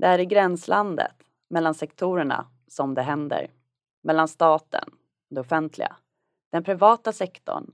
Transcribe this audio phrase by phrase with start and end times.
[0.00, 1.14] Det är i gränslandet
[1.50, 3.50] mellan sektorerna som det händer.
[4.02, 4.90] Mellan staten,
[5.30, 5.96] det offentliga,
[6.52, 7.72] den privata sektorn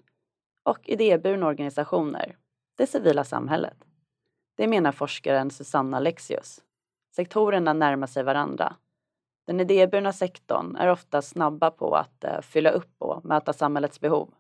[0.63, 2.37] och idéburna organisationer,
[2.77, 3.77] det civila samhället.
[4.57, 6.63] Det menar forskaren Susanna Lexius.
[7.17, 8.77] Sektorerna närmar sig varandra.
[9.47, 14.35] Den idéburna sektorn är ofta snabba på att eh, fylla upp och möta samhällets behov.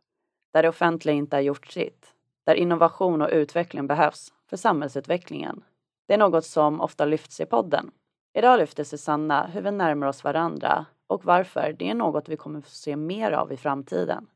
[0.52, 2.14] Där det offentliga inte har gjort sitt.
[2.44, 5.64] Där innovation och utveckling behövs för samhällsutvecklingen.
[6.06, 7.90] Det är något som ofta lyfts i podden.
[8.34, 12.60] Idag lyfter Susanna hur vi närmar oss varandra och varför det är något vi kommer
[12.60, 14.26] få se mer av i framtiden.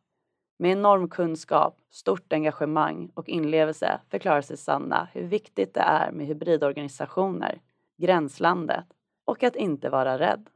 [0.58, 7.60] Med enorm kunskap, stort engagemang och inlevelse förklarar Susanna hur viktigt det är med hybridorganisationer,
[7.98, 8.84] gränslandet
[9.24, 10.50] och att inte vara rädd.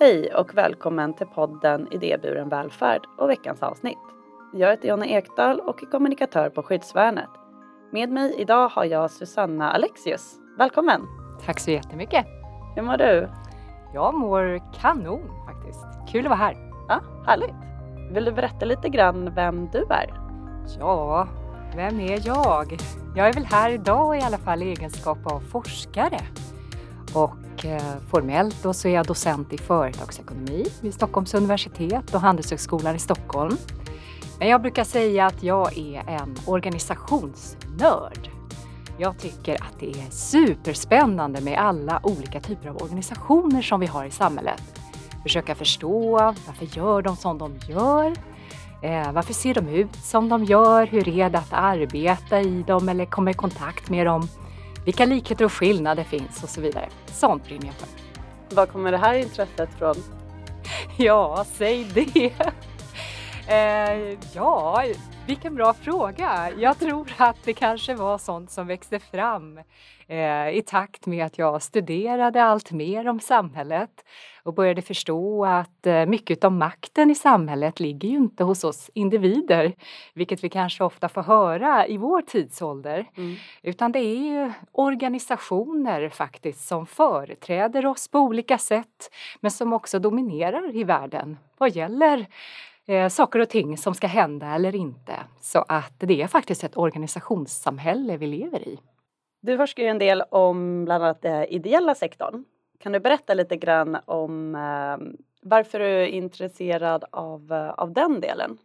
[0.00, 3.98] Hej och välkommen till podden Idéburen välfärd och veckans avsnitt.
[4.52, 7.30] Jag heter Jonna Ekdahl och är kommunikatör på Skyddsvärnet.
[7.92, 10.34] Med mig idag har jag Susanna Alexius.
[10.58, 11.00] Välkommen!
[11.46, 12.26] Tack så jättemycket!
[12.76, 13.28] Hur mår du?
[13.94, 15.84] Jag mår kanon faktiskt.
[16.12, 16.56] Kul att vara här.
[16.88, 17.54] Ja, Härligt!
[18.12, 20.14] Vill du berätta lite grann vem du är?
[20.78, 21.28] Ja,
[21.76, 22.76] vem är jag?
[23.16, 26.18] Jag är väl här idag i alla fall i egenskap av forskare.
[27.14, 32.20] Och och eh, formellt då så är jag docent i företagsekonomi vid Stockholms universitet och
[32.20, 33.56] Handelshögskolan i Stockholm.
[34.38, 38.30] Men jag brukar säga att jag är en organisationsnörd.
[38.98, 44.04] Jag tycker att det är superspännande med alla olika typer av organisationer som vi har
[44.04, 44.62] i samhället.
[45.22, 48.16] Försöka förstå varför gör de som de gör?
[48.82, 50.86] Eh, varför ser de ut som de gör?
[50.86, 54.28] Hur är det att arbeta i dem eller komma i kontakt med dem?
[54.84, 56.88] Vilka likheter och skillnader finns och så vidare.
[57.06, 57.88] Sånt brinner jag för.
[58.56, 59.94] Var kommer det här intresset från?
[60.96, 62.32] Ja, säg det.
[63.48, 64.84] Eh, ja,
[65.26, 66.50] vilken bra fråga.
[66.58, 69.60] Jag tror att det kanske var sånt som växte fram
[70.06, 73.90] eh, i takt med att jag studerade allt mer om samhället
[74.42, 78.90] och började förstå att eh, mycket av makten i samhället ligger ju inte hos oss
[78.94, 79.72] individer,
[80.14, 83.36] vilket vi kanske ofta får höra i vår tidsålder, mm.
[83.62, 89.10] utan det är ju organisationer faktiskt som företräder oss på olika sätt,
[89.40, 92.26] men som också dominerar i världen vad gäller
[92.88, 95.12] eh, saker och ting som ska hända eller inte.
[95.40, 98.78] Så att det är faktiskt ett organisationssamhälle vi lever i.
[99.42, 102.44] Du forskar ju en del om bland annat den ideella sektorn.
[102.80, 108.20] Kan du berätta lite grann om eh, varför du är intresserad av, eh, av den
[108.20, 108.58] delen?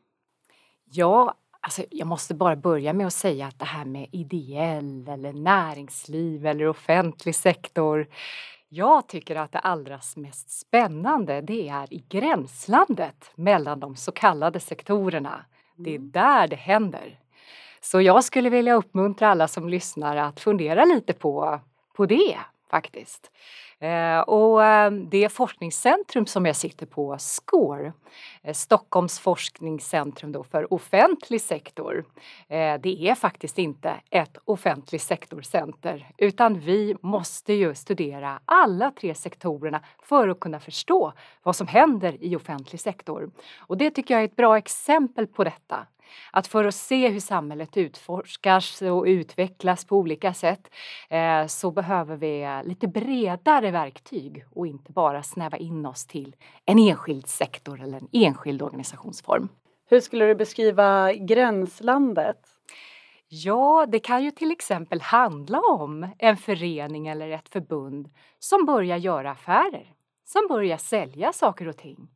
[0.91, 5.33] Ja, alltså jag måste bara börja med att säga att det här med ideell eller
[5.33, 8.07] näringsliv eller offentlig sektor
[8.69, 14.59] jag tycker att det allra mest spännande det är i gränslandet mellan de så kallade
[14.59, 15.45] sektorerna.
[15.75, 16.11] Det är mm.
[16.11, 17.19] där det händer.
[17.81, 21.59] Så jag skulle vilja uppmuntra alla som lyssnar att fundera lite på,
[21.93, 22.37] på det
[22.71, 23.31] faktiskt.
[23.79, 27.93] Eh, och eh, det forskningscentrum som jag sitter på, SCORE,
[28.43, 32.05] eh, Stockholms forskningscentrum då för offentlig sektor,
[32.79, 39.81] det är faktiskt inte ett offentlig sektorcenter utan vi måste ju studera alla tre sektorerna
[40.03, 43.31] för att kunna förstå vad som händer i offentlig sektor.
[43.57, 45.87] Och det tycker jag är ett bra exempel på detta.
[46.31, 50.69] Att för att se hur samhället utforskas och utvecklas på olika sätt
[51.09, 56.35] eh, så behöver vi lite bredare verktyg och inte bara snäva in oss till
[56.65, 59.49] en enskild sektor eller en enskild organisationsform.
[59.89, 62.37] Hur skulle du beskriva gränslandet?
[63.29, 68.97] Ja, det kan ju till exempel handla om en förening eller ett förbund som börjar
[68.97, 69.93] göra affärer,
[70.25, 72.07] som börjar sälja saker och ting.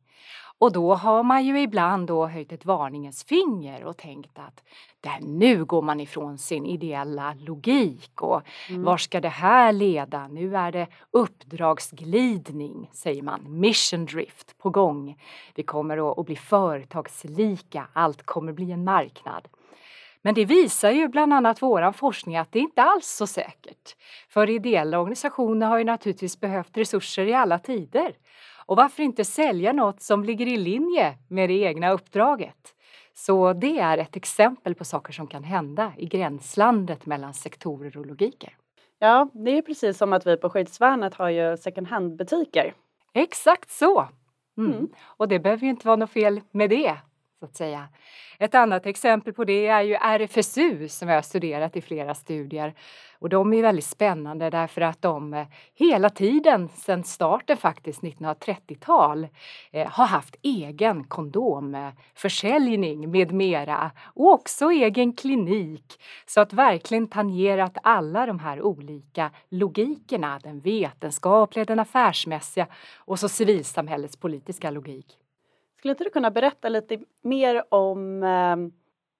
[0.62, 4.64] Och då har man ju ibland då höjt ett varningens finger och tänkt att
[5.00, 8.82] där, nu går man ifrån sin ideella logik och mm.
[8.82, 10.28] var ska det här leda?
[10.28, 15.20] Nu är det uppdragsglidning, säger man, mission drift på gång.
[15.54, 19.48] Vi kommer att bli företagslika, allt kommer bli en marknad.
[20.22, 23.96] Men det visar ju bland annat våran forskning att det inte alls så säkert.
[24.28, 28.12] För ideella organisationer har ju naturligtvis behövt resurser i alla tider.
[28.66, 32.74] Och varför inte sälja något som ligger i linje med det egna uppdraget?
[33.14, 38.06] Så det är ett exempel på saker som kan hända i gränslandet mellan sektorer och
[38.06, 38.56] logiker.
[38.98, 42.74] Ja, det är precis som att vi på Skyddsvärnet har ju second hand-butiker.
[43.12, 44.08] Exakt så!
[44.58, 44.72] Mm.
[44.72, 44.88] Mm.
[45.02, 46.96] Och det behöver ju inte vara något fel med det
[47.42, 47.88] så att säga.
[48.38, 52.74] Ett annat exempel på det är ju RFSU som jag har studerat i flera studier.
[53.18, 59.28] Och de är väldigt spännande därför att de eh, hela tiden sedan starten faktiskt 1930-tal
[59.70, 67.76] eh, har haft egen kondomförsäljning med mera och också egen klinik så att verkligen tangerat
[67.82, 72.66] alla de här olika logikerna, den vetenskapliga, den affärsmässiga
[72.96, 75.21] och så civilsamhällets politiska logik.
[75.82, 78.56] Skulle inte du kunna berätta lite mer om eh,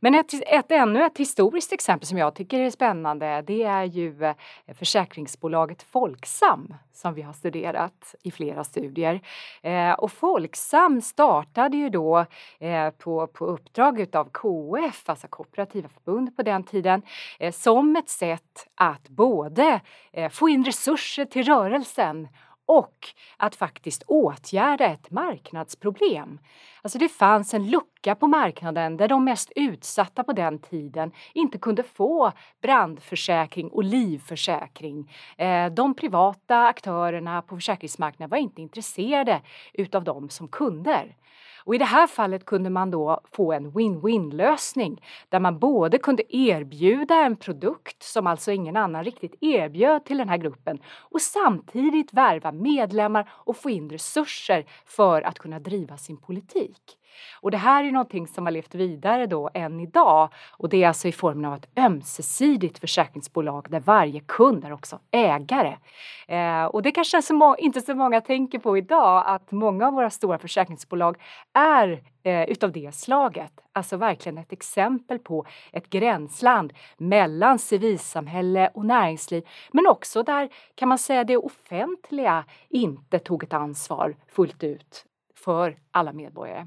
[0.00, 4.24] Men ett, ett, ännu ett historiskt exempel som jag tycker är spännande det är ju
[4.24, 4.34] eh,
[4.74, 9.20] försäkringsbolaget Folksam som vi har studerat i flera studier.
[9.62, 12.26] Eh, och Folksam startade ju då
[12.58, 17.02] eh, på, på uppdrag av KF, alltså Kooperativa förbund på den tiden,
[17.38, 19.80] eh, som ett sätt att både
[20.12, 22.28] eh, få in resurser till rörelsen
[22.66, 26.38] och att faktiskt åtgärda ett marknadsproblem.
[26.82, 31.58] Alltså det fanns en lucka på marknaden där de mest utsatta på den tiden inte
[31.58, 32.32] kunde få
[32.62, 35.12] brandförsäkring och livförsäkring.
[35.38, 39.42] Eh, de privata aktörerna på försäkringsmarknaden var inte intresserade
[39.72, 41.16] utav dem som kunder.
[41.66, 45.98] Och i det här fallet kunde man då få en win-win lösning där man både
[45.98, 51.20] kunde erbjuda en produkt som alltså ingen annan riktigt erbjöd till den här gruppen och
[51.20, 56.98] samtidigt värva medlemmar och få in resurser för att kunna driva sin politik.
[57.40, 60.88] Och det här är någonting som har levt vidare då än idag och det är
[60.88, 65.76] alltså i formen av ett ömsesidigt försäkringsbolag där varje kund är också ägare.
[66.28, 70.10] Eh, och det kanske så inte så många tänker på idag att många av våra
[70.10, 71.16] stora försäkringsbolag
[71.52, 73.52] är eh, utav det slaget.
[73.72, 80.88] Alltså verkligen ett exempel på ett gränsland mellan civilsamhälle och näringsliv men också där kan
[80.88, 85.04] man säga det offentliga inte tog ett ansvar fullt ut
[85.34, 86.66] för alla medborgare.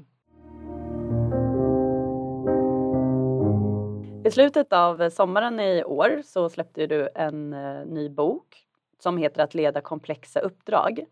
[4.30, 8.66] I slutet av sommaren i år så släppte du en eh, ny bok
[9.02, 11.04] som heter Att leda komplexa uppdrag.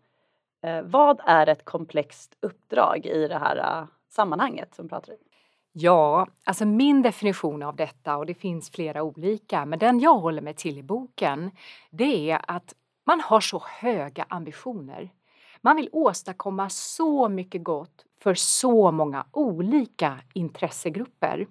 [0.63, 5.19] Eh, vad är ett komplext uppdrag i det här eh, sammanhanget som pratar om?
[5.71, 10.41] Ja, alltså min definition av detta och det finns flera olika, men den jag håller
[10.41, 11.51] mig till i boken,
[11.89, 12.73] det är att
[13.05, 15.09] man har så höga ambitioner.
[15.61, 21.47] Man vill åstadkomma så mycket gott för så många olika intressegrupper.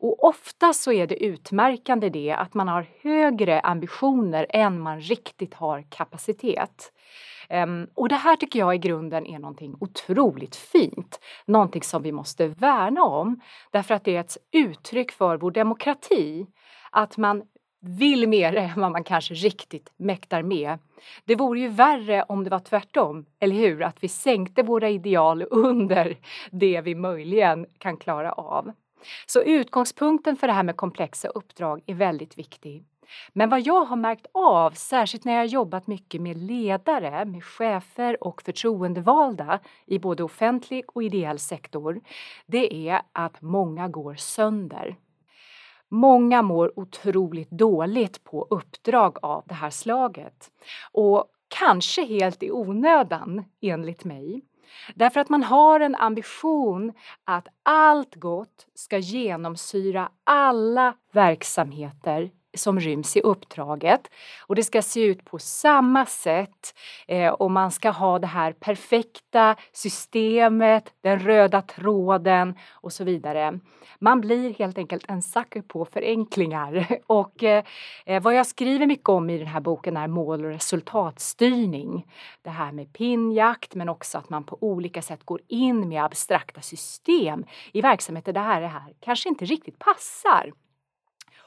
[0.00, 5.54] Och ofta så är det utmärkande det att man har högre ambitioner än man riktigt
[5.54, 6.92] har kapacitet.
[7.50, 11.20] Um, och det här tycker jag i grunden är någonting otroligt fint.
[11.46, 16.46] Någonting som vi måste värna om därför att det är ett uttryck för vår demokrati.
[16.90, 17.42] Att man
[17.80, 20.78] vill mer än vad man kanske riktigt mäktar med.
[21.24, 23.82] Det vore ju värre om det var tvärtom, eller hur?
[23.82, 26.16] Att vi sänkte våra ideal under
[26.50, 28.72] det vi möjligen kan klara av.
[29.26, 32.84] Så utgångspunkten för det här med komplexa uppdrag är väldigt viktig.
[33.32, 38.24] Men vad jag har märkt av, särskilt när jag jobbat mycket med ledare, med chefer
[38.24, 42.00] och förtroendevalda i både offentlig och ideell sektor,
[42.46, 44.96] det är att många går sönder.
[45.88, 50.50] Många mår otroligt dåligt på uppdrag av det här slaget
[50.92, 54.42] och kanske helt i onödan enligt mig.
[54.94, 56.92] Därför att man har en ambition
[57.24, 64.10] att allt gott ska genomsyra alla verksamheter som ryms i uppdraget.
[64.46, 66.74] Och det ska se ut på samma sätt
[67.08, 73.58] eh, och man ska ha det här perfekta systemet, den röda tråden och så vidare.
[73.98, 77.64] Man blir helt enkelt en sucker på förenklingar och eh,
[78.06, 82.06] eh, vad jag skriver mycket om i den här boken är mål och resultatstyrning.
[82.42, 86.60] Det här med pinnjakt men också att man på olika sätt går in med abstrakta
[86.60, 90.52] system i verksamheter där det här kanske inte riktigt passar.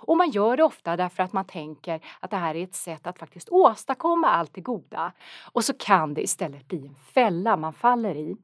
[0.04, 3.08] Och man gör det ofta därför att man tänker att det här är ett sätt
[3.08, 5.12] att faktiskt åstadkomma allt det goda.
[5.52, 8.38] Och så kan det istället bli en fälla man faller i.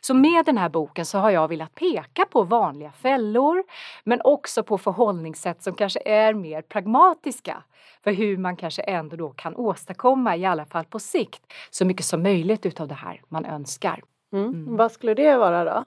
[0.00, 3.62] Så med den här boken så har jag velat peka på vanliga fällor
[4.04, 7.62] men också på förhållningssätt som kanske är mer pragmatiska
[8.04, 12.06] för hur man kanske ändå då kan åstadkomma, i alla fall på sikt, så mycket
[12.06, 14.02] som möjligt utav det här man önskar.
[14.32, 14.48] Mm.
[14.48, 14.76] Mm.
[14.76, 15.84] Vad skulle det vara då?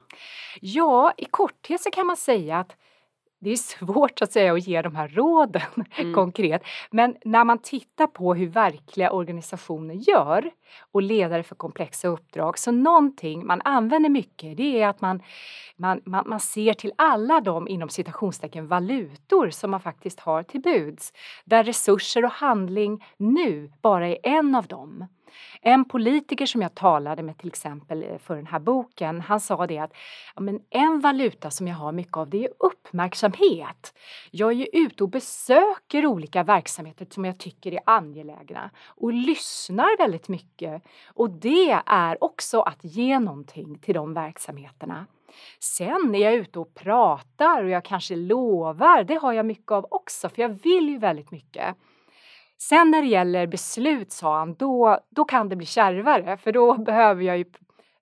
[0.62, 2.76] Ja, i korthet så kan man säga att
[3.40, 5.62] det är svårt att säga att ge de här råden
[5.98, 6.14] mm.
[6.14, 6.62] konkret.
[6.92, 10.52] Men när man tittar på hur verkliga organisationer gör
[10.92, 15.22] och ledare för komplexa uppdrag så någonting man använder mycket det är att man,
[15.76, 20.62] man, man, man ser till alla de inom citationstecken valutor som man faktiskt har till
[20.62, 21.14] buds.
[21.46, 25.06] Där resurser och handling nu bara är en av dem.
[25.62, 29.68] En politiker som jag talade med till exempel eh, för den här boken, han sa
[29.68, 29.94] det att
[30.36, 33.94] ja, men en valuta som jag har mycket av det är uppmärksamhet.
[34.32, 39.98] Jag är ju ute och besöker olika verksamheter som jag tycker är angelägna och lyssnar
[39.98, 40.84] väldigt mycket.
[41.08, 45.06] Och det är också att ge någonting till de verksamheterna.
[45.60, 49.88] Sen är jag ute och pratar och jag kanske lovar, det har jag mycket av
[49.92, 51.76] också för jag vill ju väldigt mycket.
[52.58, 56.78] Sen när det gäller beslut, sa han, då, då kan det bli kärvare för då
[56.78, 57.46] behöver jag ju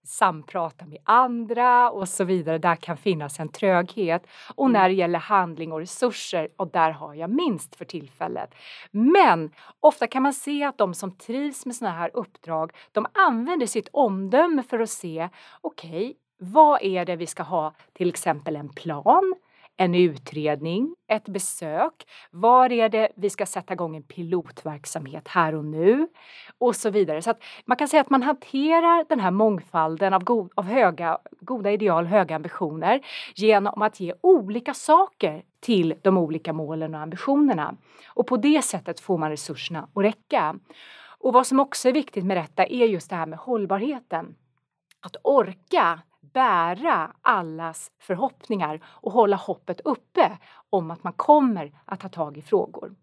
[0.07, 2.57] samprata med andra och så vidare.
[2.57, 4.27] Där kan finnas en tröghet.
[4.55, 8.55] Och när det gäller handling och resurser, och där har jag minst för tillfället.
[8.91, 13.65] Men ofta kan man se att de som trivs med sådana här uppdrag, de använder
[13.65, 15.29] sitt omdöme för att se,
[15.62, 17.74] okej, okay, vad är det vi ska ha?
[17.93, 19.35] Till exempel en plan,
[19.77, 21.94] en utredning, ett besök.
[22.32, 26.08] Var är det vi ska sätta igång en pilotverksamhet här och nu?
[26.58, 27.22] Och så vidare.
[27.22, 31.17] Så att man kan säga att man hanterar den här mångfalden av, go av höga,
[31.39, 33.01] goda ideal, höga ambitioner
[33.36, 37.75] genom att ge olika saker till de olika målen och ambitionerna.
[38.08, 40.55] Och på det sättet får man resurserna att räcka.
[41.20, 44.36] Och vad som också är viktigt med detta är just det här med hållbarheten.
[45.01, 46.00] Att orka
[46.36, 50.38] bära allas förhoppningar och hålla hoppet uppe
[50.70, 52.96] om att man kommer att ta tag i frågor.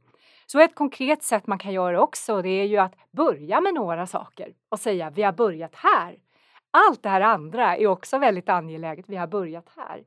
[0.46, 4.06] Så ett konkret sätt man kan göra också det är ju att börja med några
[4.06, 6.16] saker och säga vi har börjat här.
[6.70, 9.04] Allt det här andra är också väldigt angeläget.
[9.08, 10.02] Vi har börjat här.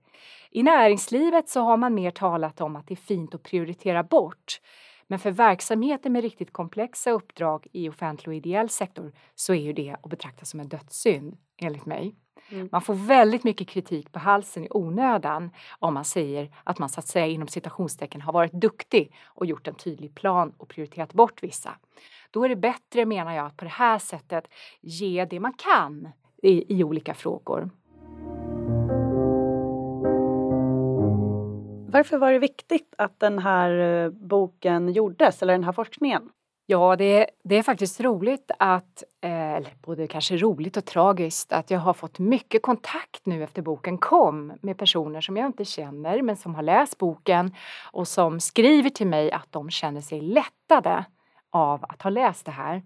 [0.51, 4.61] I näringslivet så har man mer talat om att det är fint att prioritera bort.
[5.07, 9.73] Men för verksamheter med riktigt komplexa uppdrag i offentlig och ideell sektor så är ju
[9.73, 12.15] det att betrakta som en dödssynd enligt mig.
[12.49, 12.69] Mm.
[12.71, 16.99] Man får väldigt mycket kritik på halsen i onödan om man säger att man så
[16.99, 21.43] att säga inom citationstecken har varit duktig och gjort en tydlig plan och prioriterat bort
[21.43, 21.75] vissa.
[22.31, 24.47] Då är det bättre menar jag att på det här sättet
[24.81, 26.09] ge det man kan
[26.41, 27.69] i, i olika frågor.
[31.95, 36.29] Varför var det viktigt att den här eh, boken gjordes, eller den här forskningen?
[36.65, 41.71] Ja, det, det är faktiskt roligt att, eh, eller både kanske roligt och tragiskt, att
[41.71, 46.21] jag har fått mycket kontakt nu efter boken kom med personer som jag inte känner
[46.21, 47.55] men som har läst boken
[47.91, 51.05] och som skriver till mig att de känner sig lättade
[51.49, 52.83] av att ha läst det här.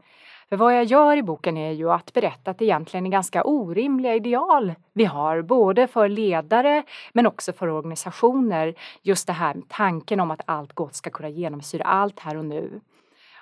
[0.50, 3.44] För vad jag gör i boken är ju att berätta att det egentligen är ganska
[3.44, 8.76] orimliga ideal vi har, både för ledare men också för organisationer.
[9.02, 12.82] Just det här tanken om att allt gott ska kunna genomsyra allt här och nu.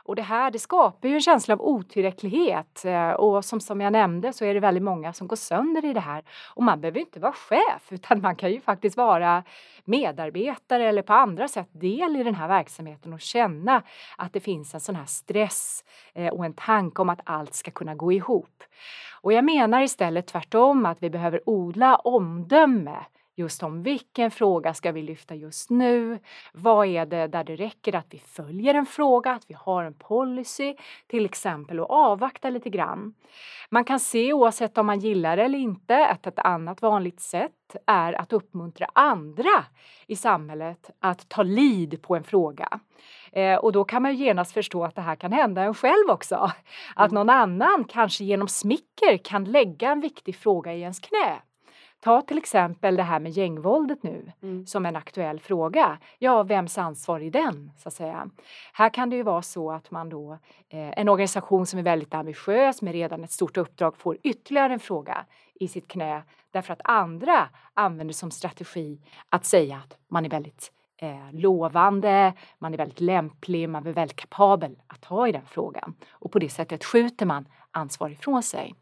[0.07, 3.93] Och det här det skapar ju en känsla av otillräcklighet eh, och som, som jag
[3.93, 6.23] nämnde så är det väldigt många som går sönder i det här.
[6.53, 9.43] Och man behöver inte vara chef utan man kan ju faktiskt vara
[9.85, 13.83] medarbetare eller på andra sätt del i den här verksamheten och känna
[14.17, 15.83] att det finns en sån här stress
[16.13, 18.63] eh, och en tanke om att allt ska kunna gå ihop.
[19.21, 22.97] Och jag menar istället tvärtom att vi behöver odla omdöme
[23.37, 26.19] just om vilken fråga ska vi lyfta just nu?
[26.53, 29.93] Vad är det där det räcker att vi följer en fråga, att vi har en
[29.93, 30.75] policy
[31.07, 33.13] till exempel och avvakta lite grann.
[33.69, 37.75] Man kan se oavsett om man gillar det eller inte att ett annat vanligt sätt
[37.85, 39.65] är att uppmuntra andra
[40.07, 42.79] i samhället att ta lid på en fråga.
[43.31, 46.09] Eh, och då kan man ju genast förstå att det här kan hända en själv
[46.09, 46.51] också.
[46.95, 47.15] Att mm.
[47.15, 51.41] någon annan kanske genom smicker kan lägga en viktig fråga i ens knä.
[51.99, 54.65] Ta till exempel det här med gängvåldet nu mm.
[54.65, 55.97] som en aktuell fråga.
[56.19, 58.29] Ja, vems ansvar är den så att säga?
[58.73, 60.31] Här kan det ju vara så att man då
[60.69, 64.79] eh, en organisation som är väldigt ambitiös med redan ett stort uppdrag får ytterligare en
[64.79, 65.25] fråga
[65.59, 70.71] i sitt knä därför att andra använder som strategi att säga att man är väldigt
[71.01, 75.95] eh, lovande, man är väldigt lämplig, man är väldigt kapabel att ta i den frågan
[76.11, 78.75] och på det sättet skjuter man ansvar ifrån sig.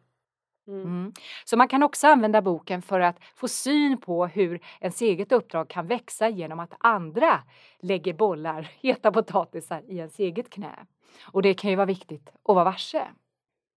[0.67, 0.81] Mm.
[0.81, 1.13] mm.
[1.45, 5.69] Så man kan också använda boken för att få syn på hur ens eget uppdrag
[5.69, 7.43] kan växa genom att andra
[7.79, 10.86] lägger bollar, heta potatisar, i ens eget knä.
[11.24, 13.07] Och det kan ju vara viktigt att vara varse.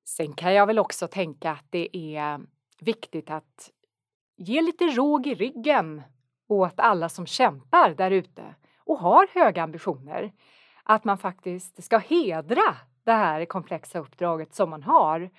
[0.04, 2.40] Sen kan jag väl också tänka att det är
[2.80, 3.70] viktigt att
[4.36, 6.02] ge lite råg i ryggen
[6.48, 10.32] åt alla som kämpar där ute och har höga ambitioner.
[10.82, 12.76] Att man faktiskt ska hedra
[13.08, 15.30] det här komplexa uppdraget som man har.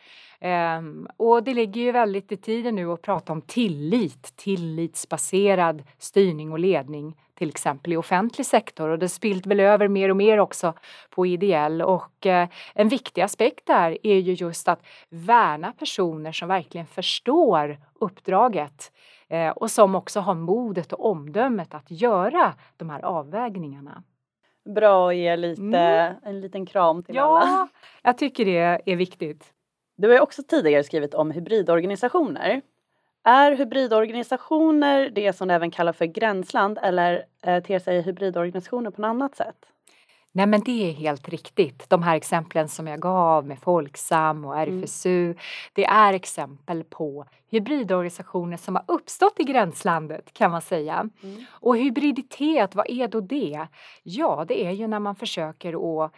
[0.77, 6.51] Um, och det ligger ju väldigt i tiden nu att prata om tillit, tillitsbaserad styrning
[6.51, 8.89] och ledning till exempel i offentlig sektor.
[8.89, 10.73] Och det spilt väl över mer och mer också
[11.09, 11.81] på ideell.
[11.81, 17.77] Och uh, en viktig aspekt där är ju just att värna personer som verkligen förstår
[17.99, 18.91] uppdraget
[19.33, 24.03] uh, och som också har modet och omdömet att göra de här avvägningarna
[24.69, 26.15] bra att ge lite, mm.
[26.23, 27.49] en liten kram till ja, alla.
[27.49, 27.67] Ja,
[28.03, 29.53] jag tycker det är viktigt.
[29.97, 32.61] Du har också tidigare skrivit om hybridorganisationer.
[33.23, 39.01] Är hybridorganisationer det som du även kallar för gränsland eller eh, ter sig hybridorganisationer på
[39.01, 39.65] något annat sätt?
[40.31, 41.89] Nej men det är helt riktigt.
[41.89, 45.37] De här exemplen som jag gav med Folksam och RFSU, mm.
[45.73, 51.09] det är exempel på hybridorganisationer som har uppstått i gränslandet kan man säga.
[51.23, 51.45] Mm.
[51.49, 53.67] Och hybriditet, vad är då det?
[54.03, 56.11] Ja, det är ju när man försöker att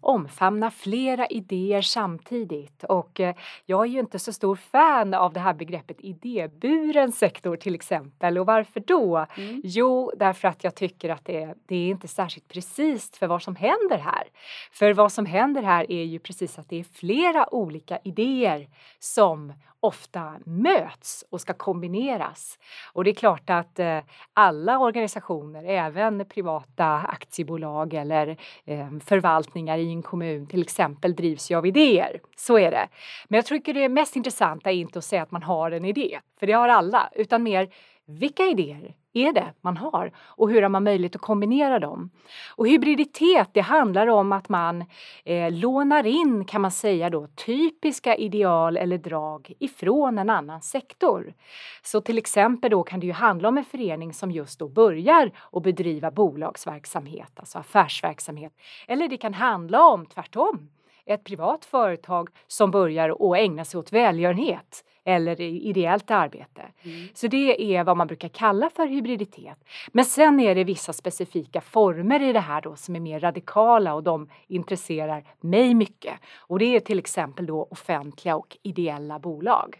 [0.00, 3.34] omfamna flera idéer samtidigt och eh,
[3.66, 8.38] jag är ju inte så stor fan av det här begreppet idéburen sektor till exempel
[8.38, 9.26] och varför då?
[9.36, 9.60] Mm.
[9.64, 13.56] Jo, därför att jag tycker att det, det är inte särskilt precis för vad som
[13.56, 14.24] händer här.
[14.72, 19.52] För vad som händer här är ju precis att det är flera olika idéer som
[19.82, 22.58] ofta möts och ska kombineras.
[22.92, 23.98] Och det är klart att eh,
[24.32, 28.28] alla organisationer, även privata aktiebolag eller
[28.64, 32.20] eh, förvaltningar i en kommun till exempel drivs ju av idéer.
[32.36, 32.88] Så är det.
[33.28, 36.18] Men jag tycker det mest intressanta är inte att säga att man har en idé,
[36.40, 37.68] för det har alla, utan mer
[38.06, 42.10] vilka idéer är det man har och hur har man möjlighet att kombinera dem?
[42.56, 44.84] Och hybriditet det handlar om att man
[45.24, 51.34] eh, lånar in kan man säga då typiska ideal eller drag ifrån en annan sektor.
[51.82, 55.30] Så till exempel då kan det ju handla om en förening som just då börjar
[55.52, 58.52] att bedriva bolagsverksamhet, alltså affärsverksamhet.
[58.88, 60.68] Eller det kan handla om tvärtom
[61.06, 66.62] ett privat företag som börjar att ägna sig åt välgörenhet eller ideellt arbete.
[66.82, 67.08] Mm.
[67.14, 69.58] Så det är vad man brukar kalla för hybriditet.
[69.92, 73.94] Men sen är det vissa specifika former i det här då som är mer radikala
[73.94, 76.14] och de intresserar mig mycket.
[76.36, 79.78] Och det är till exempel då offentliga och ideella bolag.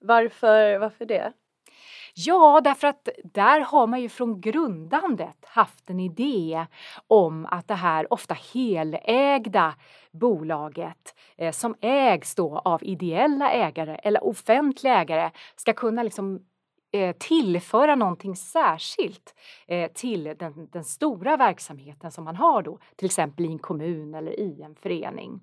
[0.00, 1.32] Varför, varför det?
[2.20, 6.66] Ja, därför att där har man ju från grundandet haft en idé
[7.06, 9.74] om att det här ofta helägda
[10.12, 16.40] bolaget eh, som ägs då av ideella ägare eller offentliga ägare ska kunna liksom
[16.92, 19.34] eh, tillföra någonting särskilt
[19.66, 24.14] eh, till den, den, stora verksamheten som man har då, till exempel i en kommun
[24.14, 25.40] eller i en förening.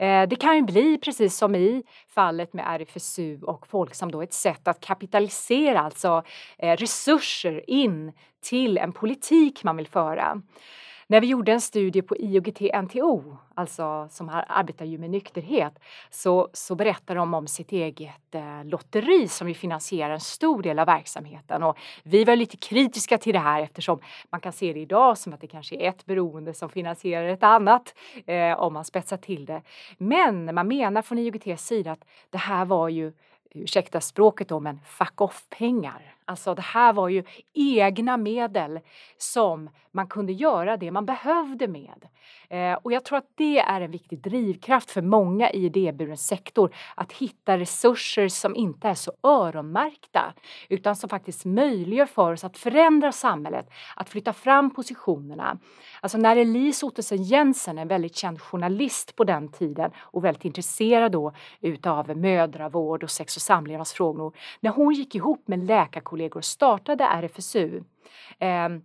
[0.00, 4.32] Eh, det kan ju bli precis som i fallet med RFSU och Folksam då ett
[4.32, 6.22] sätt att kapitalisera alltså
[6.58, 10.42] eh, resurser in till en politik man vill föra.
[11.10, 15.78] När vi gjorde en studie på IOGT-NTO, alltså som arbetar ju med nykterhet,
[16.10, 20.78] så, så berättar de om sitt eget eh, lotteri som ju finansierar en stor del
[20.78, 21.62] av verksamheten.
[21.62, 25.32] Och vi var lite kritiska till det här eftersom man kan se det idag som
[25.32, 27.94] att det kanske är ett beroende som finansierar ett annat
[28.26, 29.62] eh, om man spetsar till det.
[29.98, 33.12] Men man menar från IOGTs sida att det här var ju
[33.50, 36.14] ursäkta språket då, men fuck off-pengar.
[36.30, 38.80] Alltså det här var ju egna medel
[39.18, 42.08] som man kunde göra det man behövde med.
[42.48, 46.74] Eh, och jag tror att det är en viktig drivkraft för många i idéburen sektor
[46.94, 50.34] att hitta resurser som inte är så öronmärkta
[50.68, 55.58] utan som faktiskt möjliggör för oss att förändra samhället, att flytta fram positionerna.
[56.00, 61.12] Alltså när Elise Ottesen Jensen, en väldigt känd journalist på den tiden och väldigt intresserad
[61.12, 67.04] då utav mödravård och sex och samlevnadsfrågor, när hon gick ihop med läkarkollegor kollegor startade
[67.04, 67.82] RFSU
[68.38, 68.82] ehm,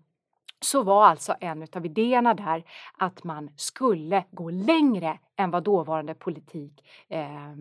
[0.59, 2.63] så var alltså en av idéerna där
[2.97, 7.53] att man skulle gå längre än vad dåvarande politik eh,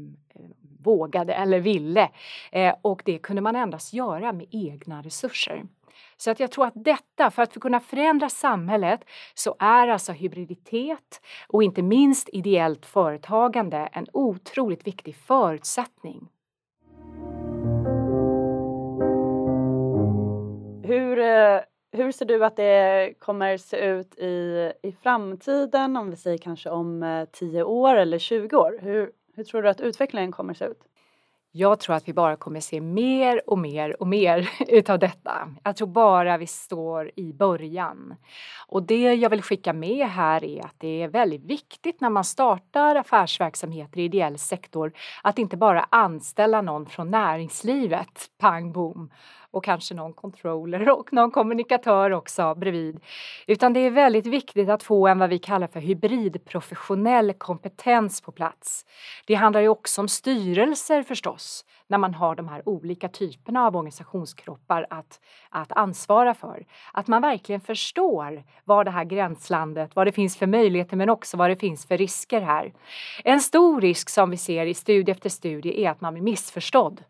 [0.80, 2.10] vågade eller ville.
[2.52, 5.64] Eh, och det kunde man endast göra med egna resurser.
[6.16, 9.00] Så att jag tror att detta, för att kunna förändra samhället
[9.34, 16.28] så är alltså hybriditet och inte minst ideellt företagande en otroligt viktig förutsättning.
[20.85, 21.61] Hur eh,
[21.92, 26.70] hur ser du att det kommer se ut i, i framtiden, om vi säger kanske
[26.70, 28.79] om eh, 10 år eller 20 år?
[28.83, 30.81] Hur, hur tror du att utvecklingen kommer se ut?
[31.53, 35.55] Jag tror att vi bara kommer se mer och mer och mer utav detta.
[35.62, 38.14] Jag tror bara vi står i början.
[38.66, 42.25] Och det jag vill skicka med här är att det är väldigt viktigt när man
[42.25, 44.92] startar affärsverksamheter i ideell sektor
[45.23, 49.11] att inte bara anställa någon från näringslivet, pang bom,
[49.54, 53.00] och kanske någon controller och någon kommunikatör också bredvid.
[53.46, 58.32] Utan det är väldigt viktigt att få en vad vi kallar för hybridprofessionell kompetens på
[58.32, 58.84] plats.
[59.26, 63.76] Det handlar ju också om styrelser förstås när man har de här olika typerna av
[63.76, 66.66] organisationskroppar att, att ansvara för.
[66.92, 71.36] Att man verkligen förstår vad det här gränslandet, vad det finns för möjligheter men också
[71.36, 72.72] vad det finns för risker här.
[73.24, 77.04] En stor risk som vi ser i studie efter studie är att man blir missförstådd.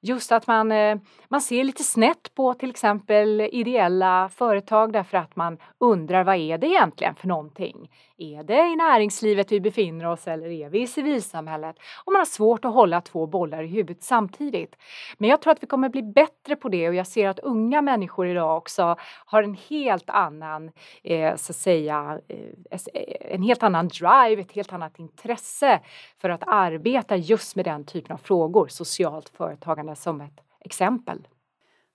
[0.00, 5.36] Just att man, eh, man ser lite snett på till exempel ideella företag därför att
[5.36, 7.90] man undrar vad är det egentligen för någonting?
[8.20, 11.76] Är det i näringslivet vi befinner oss eller är vi i civilsamhället?
[12.04, 14.76] Och man har svårt att hålla två bollar i huvudet samtidigt.
[15.18, 17.82] Men jag tror att vi kommer bli bättre på det och jag ser att unga
[17.82, 20.70] människor idag också har en helt annan,
[21.02, 25.80] eh, så att säga, eh, eh en helt annan drive, ett helt annat intresse
[26.20, 31.18] för att arbeta just med den typen av frågor, socialt företagande som ett exempel.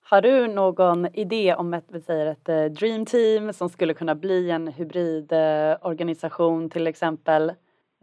[0.06, 4.16] Har du någon idé om ett, vi säger ett eh, dream team som skulle kunna
[4.16, 7.50] bli en hybridorganisation eh, till exempel?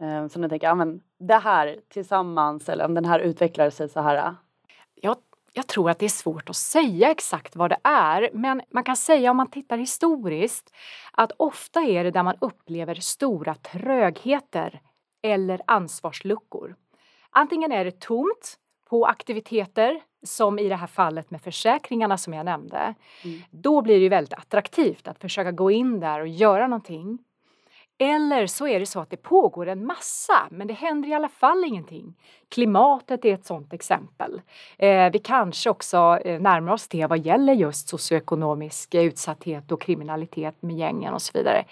[0.01, 3.89] Eh, som du tänker, ja men det här tillsammans eller om den här utvecklar sig
[3.89, 4.35] så här.
[4.95, 5.17] Jag,
[5.53, 8.95] jag tror att det är svårt att säga exakt vad det är men man kan
[8.95, 10.73] säga om man tittar historiskt
[11.11, 14.81] att ofta är det där man upplever stora trögheter
[15.21, 16.75] eller ansvarsluckor.
[17.29, 18.57] Antingen är det tomt
[18.89, 22.95] på aktiviteter som i det här fallet med försäkringarna som jag nämnde.
[23.23, 23.41] Mm.
[23.51, 27.19] Då blir det ju väldigt attraktivt att försöka gå in där och göra någonting.
[28.03, 31.29] Eller så är det så att det pågår en massa men det händer i alla
[31.29, 32.13] fall ingenting.
[32.49, 34.41] Klimatet är ett sådant exempel.
[34.77, 39.81] Eh, vi kanske också eh, närmar oss det vad gäller just socioekonomisk eh, utsatthet och
[39.81, 41.65] kriminalitet med gängen och så vidare.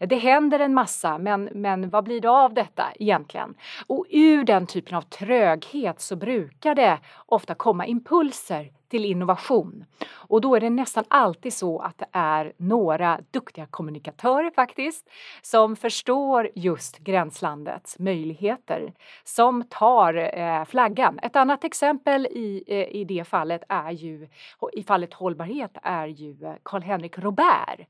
[0.00, 3.54] Eh, det händer en massa men, men vad blir det av detta egentligen?
[3.86, 9.84] Och ur den typen av tröghet så brukar det ofta komma impulser till innovation.
[10.08, 15.08] Och då är det nästan alltid så att det är några duktiga kommunikatörer faktiskt
[15.42, 18.92] som förstår just gränslandets möjligheter
[19.24, 21.18] som tar eh, flaggan.
[21.22, 24.28] Ett annat exempel i, eh, i det fallet är ju
[24.72, 27.80] i fallet hållbarhet är ju eh, Karl-Henrik Robert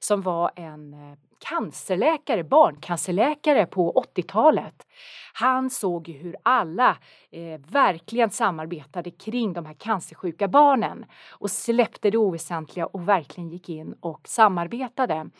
[0.00, 4.86] som var en eh, cancerläkare, barncancerläkare på 80-talet.
[5.32, 6.96] Han såg ju hur alla
[7.30, 13.68] eh, verkligen samarbetade kring de här cancersjuka barnen och släppte det oväsentliga och verkligen gick
[13.68, 15.30] in och samarbetade.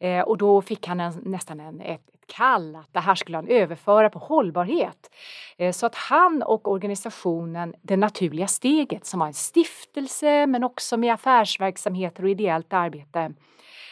[0.00, 2.02] Eh, och då fick han en, nästan en, ett,
[2.36, 5.10] kall att det här skulle han överföra på hållbarhet.
[5.56, 10.96] Eh, så att han och organisationen Det naturliga steget som var en stiftelse men också
[10.96, 13.32] med affärsverksamheter och ideellt arbete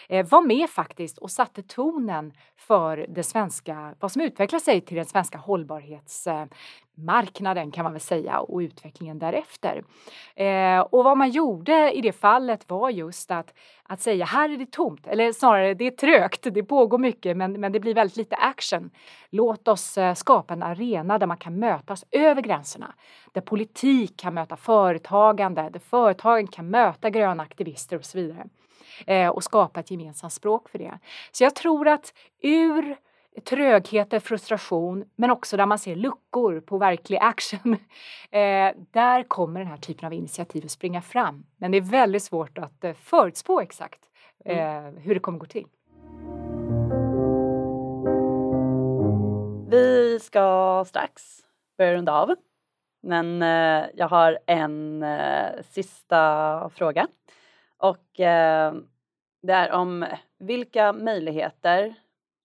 [0.08, 4.96] Eh, var med faktiskt och satte tonen för det svenska, vad som utvecklar sig till
[4.96, 9.84] den svenska hållbarhetsmarknaden kan man väl säga och utvecklingen därefter.
[10.34, 14.56] Eh, och vad man gjorde i det fallet var just att, att säga här är
[14.56, 18.16] det tomt, eller snarare det är trögt, det pågår mycket men, men det blir väldigt
[18.16, 18.90] lite action.
[19.30, 22.94] Låt oss eh, skapa en arena där man kan mötas över gränserna.
[23.32, 28.46] Där politik kan möta företagande, där företagen kan möta gröna aktivister och så vidare
[29.06, 30.98] eh, och skapa ett gemensamt språk för det.
[31.32, 32.96] Så jag tror att ur
[33.44, 37.76] trögheter, frustration, men också där man ser luckor på verklig action.
[38.30, 41.46] Eh, där kommer den här typen av initiativ att springa fram.
[41.56, 44.00] Men det är väldigt svårt att eh, förutspå exakt
[44.44, 44.96] eh, mm.
[44.96, 45.66] hur det kommer gå till.
[49.70, 51.22] Vi ska strax
[51.78, 52.34] börja runda av.
[53.02, 53.40] Men
[53.94, 55.04] jag har en
[55.70, 57.06] sista fråga.
[57.78, 58.74] Och eh,
[59.42, 60.06] det är om
[60.38, 61.94] vilka möjligheter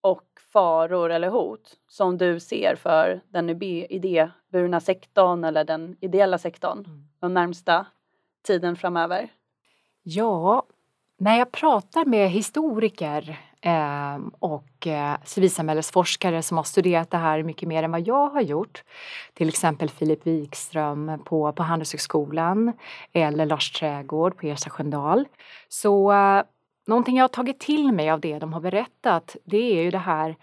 [0.01, 3.49] och faror eller hot som du ser för den
[3.89, 7.07] idéburna sektorn eller den ideella sektorn mm.
[7.19, 7.85] de närmsta
[8.43, 9.29] tiden framöver?
[10.03, 10.63] Ja,
[11.17, 17.67] när jag pratar med historiker Ehm, och eh, civilsamhällesforskare som har studerat det här mycket
[17.67, 18.84] mer än vad jag har gjort.
[19.34, 22.74] Till exempel Filip Wikström på, på Handelshögskolan
[23.13, 25.28] eller Lars Trägård på Ersta Sköndal.
[25.69, 26.43] Så eh,
[26.88, 29.97] någonting jag har tagit till mig av det de har berättat det är ju det
[29.97, 30.36] här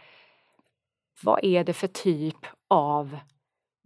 [1.22, 3.18] vad är det för typ av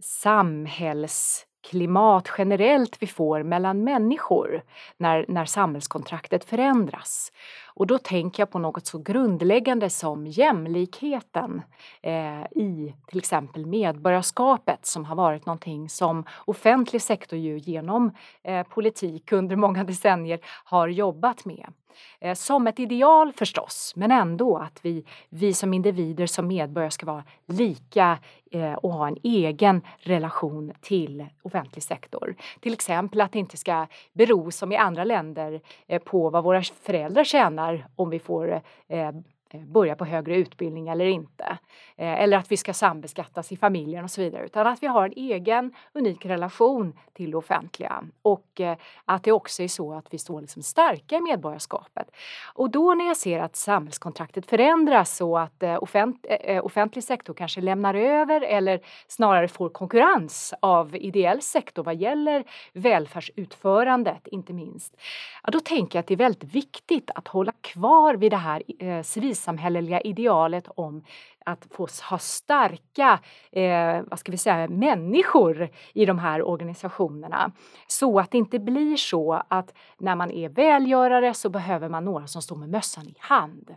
[0.02, 4.62] samhällsklimat generellt vi får mellan människor
[4.96, 7.32] när, när samhällskontraktet förändras.
[7.74, 11.62] Och då tänker jag på något så grundläggande som jämlikheten
[12.02, 18.10] eh, i till exempel medborgarskapet som har varit någonting som offentlig sektor ju genom
[18.42, 21.72] eh, politik under många decennier har jobbat med.
[22.20, 27.06] Eh, som ett ideal förstås, men ändå att vi, vi som individer, som medborgare ska
[27.06, 28.18] vara lika
[28.50, 32.34] eh, och ha en egen relation till offentlig sektor.
[32.60, 36.62] Till exempel att det inte ska bero som i andra länder eh, på vad våra
[36.62, 37.61] föräldrar tjänar
[37.96, 39.10] om vi får Eh,
[39.54, 41.58] Eh, börja på högre utbildning eller inte.
[41.96, 44.44] Eh, eller att vi ska sambeskattas i familjen och så vidare.
[44.44, 48.04] Utan att vi har en egen unik relation till det offentliga.
[48.22, 52.10] Och eh, att det också är så att vi står liksom starka i medborgarskapet.
[52.54, 56.26] Och då när jag ser att samhällskontraktet förändras så att offent
[56.62, 64.26] offentlig sektor kanske lämnar över eller snarare får konkurrens av ideell sektor vad gäller välfärdsutförandet
[64.26, 64.96] inte minst.
[65.42, 68.62] Ja, då tänker jag att det är väldigt viktigt att hålla kvar vid det här
[68.78, 69.02] eh,
[69.42, 71.04] civilsamhälleliga idealet om
[71.44, 73.20] att få ha starka
[73.52, 77.52] eh, vad ska vi säga, människor i de här organisationerna.
[77.86, 82.26] Så att det inte blir så att när man är välgörare så behöver man några
[82.26, 83.74] som står med mössan i hand.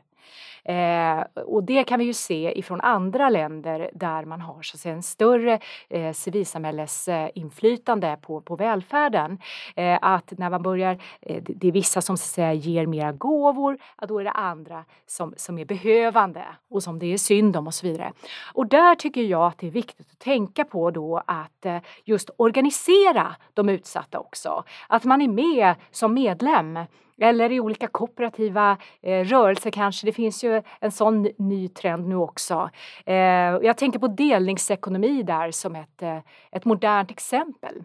[0.63, 4.79] Eh, och det kan vi ju se ifrån andra länder där man har så att
[4.79, 5.59] säga, en större
[5.89, 9.38] eh, civilsamhällesinflytande på, på välfärden.
[9.75, 13.11] Eh, att när man börjar, eh, det är vissa som så att säga, ger mera
[13.11, 17.57] gåvor, ja, då är det andra som, som är behövande och som det är synd
[17.57, 18.13] om och så vidare.
[18.53, 22.29] Och där tycker jag att det är viktigt att tänka på då att eh, just
[22.38, 24.63] organisera de utsatta också.
[24.88, 26.79] Att man är med som medlem
[27.21, 30.08] eller i olika kooperativa eh, rörelser kanske.
[30.08, 32.69] Det finns ju en sån ny trend nu också.
[33.06, 36.19] Eh, jag tänker på delningsekonomi där som ett, eh,
[36.51, 37.84] ett modernt exempel.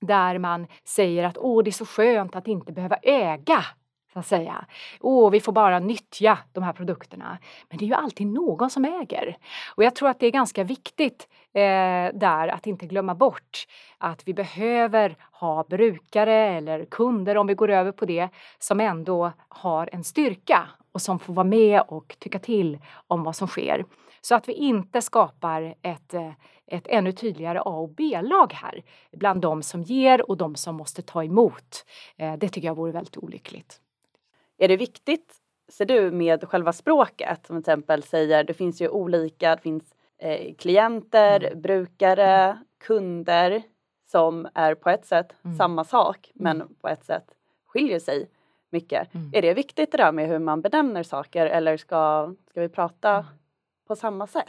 [0.00, 3.64] Där man säger att åh, det är så skönt att inte behöva äga
[4.14, 4.64] så att säga.
[5.00, 7.38] Åh, vi får bara nyttja de här produkterna.
[7.68, 9.36] Men det är ju alltid någon som äger.
[9.76, 13.66] Och jag tror att det är ganska viktigt eh, där att inte glömma bort
[13.98, 19.32] att vi behöver ha brukare eller kunder, om vi går över på det, som ändå
[19.48, 23.84] har en styrka och som får vara med och tycka till om vad som sker.
[24.20, 26.32] Så att vi inte skapar ett, eh,
[26.66, 31.02] ett ännu tydligare A och B-lag här bland de som ger och de som måste
[31.02, 31.84] ta emot.
[32.16, 33.80] Eh, det tycker jag vore väldigt olyckligt.
[34.58, 35.34] Är det viktigt,
[35.68, 37.46] ser du, med själva språket?
[37.46, 41.60] Som till exempel säger, det finns ju olika, det finns eh, klienter, mm.
[41.60, 43.62] brukare, kunder
[44.10, 45.56] som är på ett sätt mm.
[45.56, 46.74] samma sak men mm.
[46.80, 47.24] på ett sätt
[47.66, 48.28] skiljer sig
[48.70, 49.14] mycket.
[49.14, 49.30] Mm.
[49.34, 53.10] Är det viktigt det där med hur man benämner saker eller ska, ska vi prata
[53.10, 53.24] mm.
[53.88, 54.48] på samma sätt?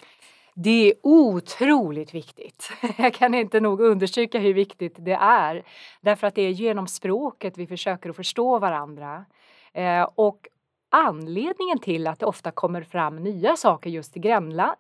[0.56, 2.70] Det är otroligt viktigt.
[2.98, 5.63] Jag kan inte nog understryka hur viktigt det är.
[6.02, 9.26] Därför att det är genom språket vi försöker att förstå varandra.
[9.75, 10.47] Eh, och
[10.91, 14.19] anledningen till att det ofta kommer fram nya saker just i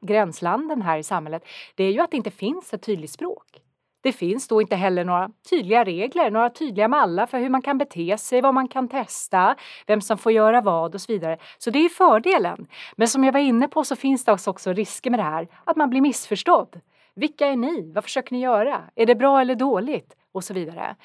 [0.01, 3.61] gränslanden här i samhället, det är ju att det inte finns ett tydligt språk.
[4.03, 7.77] Det finns då inte heller några tydliga regler, några tydliga mallar för hur man kan
[7.77, 9.55] bete sig, vad man kan testa,
[9.87, 11.37] vem som får göra vad och så vidare.
[11.57, 12.67] Så det är fördelen.
[12.95, 15.75] Men som jag var inne på så finns det också risker med det här, att
[15.75, 16.79] man blir missförstådd.
[17.15, 17.91] Vilka är ni?
[17.95, 18.81] Vad försöker ni göra?
[18.95, 20.15] Är det bra eller dåligt?
[20.35, 20.95] Och så vidare.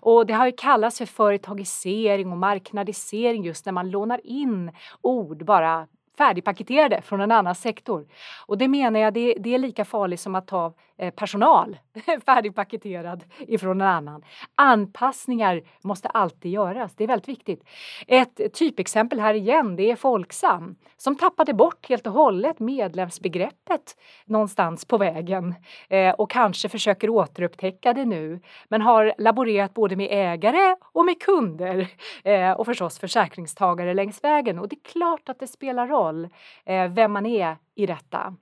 [0.00, 4.70] Och det har ju kallats för företagisering och marknadisering just när man lånar in
[5.02, 5.86] ord bara
[6.18, 8.06] färdigpaketerade från en annan sektor.
[8.46, 11.78] Och det menar jag, det, det är lika farligt som att ta eh, personal
[12.26, 14.24] färdigpaketerad ifrån en annan.
[14.54, 17.64] Anpassningar måste alltid göras, det är väldigt viktigt.
[18.06, 24.84] Ett typexempel här igen, det är Folksam som tappade bort helt och hållet medlemsbegreppet någonstans
[24.84, 25.54] på vägen
[25.88, 31.22] eh, och kanske försöker återupptäcka det nu men har laborerat både med ägare och med
[31.22, 31.88] kunder
[32.24, 36.28] eh, och förstås försäkringstagare längs vägen och det är klart att det spelar roll roll
[36.64, 38.34] eh, vem man är i detta.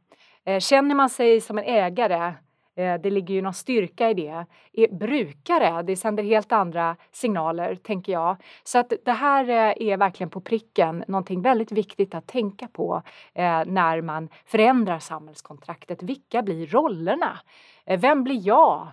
[0.45, 2.35] Eh, känner man sig som en ägare
[2.77, 4.47] eh, det ligger ju någon styrka i det.
[4.73, 8.37] Är brukare, det sänder helt andra signaler, tänker jag.
[8.65, 13.03] Så att det här eh, är verkligen på pricken någonting väldigt viktigt att tänka på
[13.35, 16.03] eh, när man förändrar samhällskontraktet.
[16.03, 17.39] Vilka blir rollerna?
[17.85, 18.89] Eh, vem blir jag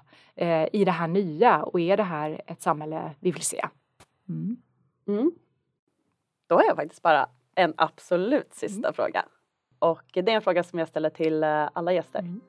[0.72, 3.66] i det här nya och är det här ett samhälle vi vill se?
[4.30, 4.58] Mm.
[5.08, 5.32] Mm.
[6.48, 8.94] Då har jag faktiskt bara en absolut sista mm.
[8.94, 9.26] fråga.
[9.80, 12.20] Och det är en fråga som jag ställer till eh, alla gäster.
[12.20, 12.42] Mm.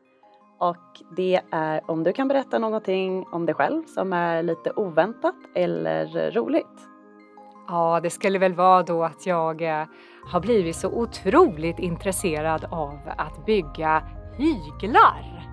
[0.59, 5.35] Och det är om du kan berätta någonting om dig själv som är lite oväntat
[5.55, 6.89] eller roligt.
[7.69, 9.87] Ja, det skulle väl vara då att jag eh,
[10.27, 14.03] har blivit så otroligt intresserad av att bygga
[14.37, 15.51] hyglar.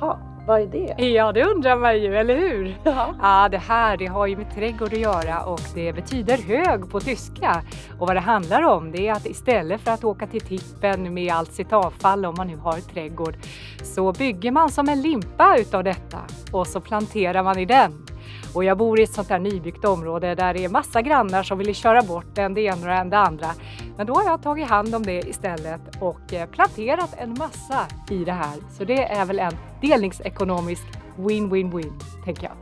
[0.00, 1.06] Ja, Vad är det?
[1.06, 2.76] Ja, det undrar man ju, eller hur?
[2.84, 3.14] Ja.
[3.22, 7.00] Ja, det här det har ju med trädgård att göra och det betyder hög på
[7.00, 7.62] tyska.
[7.98, 11.32] Och vad det handlar om det är att istället för att åka till tippen med
[11.32, 13.34] allt sitt avfall om man nu har trädgård
[13.82, 16.18] så bygger man som en limpa utav detta
[16.52, 18.06] och så planterar man i den.
[18.54, 21.58] Och jag bor i ett sånt här nybyggt område där det är massa grannar som
[21.58, 23.50] vill köra bort en det ena och det andra.
[23.96, 28.24] Men då har jag tagit hand om det istället och eh, planterat en massa i
[28.24, 28.54] det här.
[28.78, 30.82] Så det är väl en delningsekonomisk
[31.16, 31.92] win-win-win,
[32.24, 32.52] tänker jag.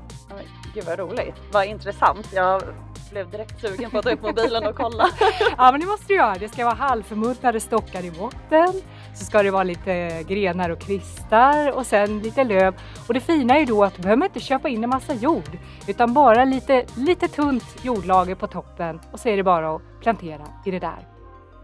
[0.75, 1.35] Gud vad roligt.
[1.53, 2.29] Vad intressant.
[2.33, 2.63] Jag
[3.11, 5.09] blev direkt sugen på att ta upp mobilen och kolla.
[5.57, 6.35] Ja, men det måste du göra.
[6.35, 8.83] Det ska vara halvförmultnade stockar i botten.
[9.19, 12.75] Så ska det vara lite grenar och kvistar och sen lite löv.
[13.09, 15.59] Och det fina är ju då att du behöver inte köpa in en massa jord
[15.89, 20.43] utan bara lite, lite tunt jordlager på toppen och så är det bara att plantera
[20.65, 21.09] i det där.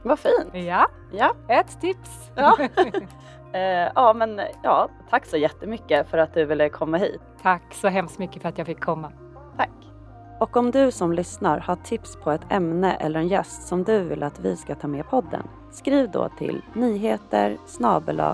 [0.02, 0.54] Vad fint.
[0.66, 1.34] Ja, Ja.
[1.48, 2.30] ett tips.
[2.34, 2.56] Ja.
[3.52, 7.20] Eh, ja, men ja, tack så jättemycket för att du ville komma hit.
[7.42, 9.12] Tack så hemskt mycket för att jag fick komma.
[9.56, 9.70] Tack.
[10.40, 14.02] Och om du som lyssnar har tips på ett ämne eller en gäst som du
[14.02, 17.58] vill att vi ska ta med i podden, Skriv då till nyheter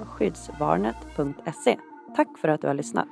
[0.05, 1.79] skyddsvarnet.se.
[2.17, 3.09] Tack för att du har lyssnat.